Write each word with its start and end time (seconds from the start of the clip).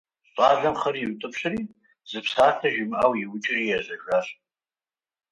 Щӏалэм 0.31 0.75
хъыр 0.81 0.95
иутӏыпщри, 0.99 1.59
зы 2.09 2.19
псалъэ 2.25 2.69
жимыӏэу, 2.73 3.13
ӏукӏри 3.31 3.63
ежьэжащ. 3.77 4.27